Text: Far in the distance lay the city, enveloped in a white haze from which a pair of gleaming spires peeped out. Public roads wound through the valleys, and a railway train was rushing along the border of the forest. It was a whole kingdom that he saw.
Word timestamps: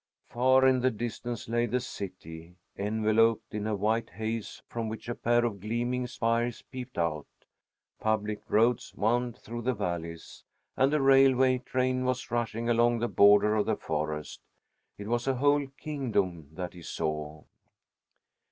Far 0.31 0.65
in 0.67 0.79
the 0.79 0.89
distance 0.89 1.47
lay 1.47 1.67
the 1.67 1.79
city, 1.79 2.55
enveloped 2.75 3.53
in 3.53 3.67
a 3.67 3.75
white 3.75 4.09
haze 4.09 4.63
from 4.67 4.89
which 4.89 5.07
a 5.07 5.13
pair 5.13 5.45
of 5.45 5.59
gleaming 5.59 6.07
spires 6.07 6.63
peeped 6.63 6.97
out. 6.97 7.27
Public 7.99 8.41
roads 8.49 8.95
wound 8.95 9.37
through 9.37 9.61
the 9.61 9.75
valleys, 9.75 10.43
and 10.75 10.91
a 10.95 10.99
railway 10.99 11.59
train 11.59 12.03
was 12.03 12.31
rushing 12.31 12.67
along 12.67 12.97
the 12.97 13.07
border 13.07 13.53
of 13.53 13.67
the 13.67 13.75
forest. 13.77 14.41
It 14.97 15.05
was 15.07 15.27
a 15.27 15.35
whole 15.35 15.67
kingdom 15.77 16.49
that 16.53 16.73
he 16.73 16.81
saw. 16.81 17.43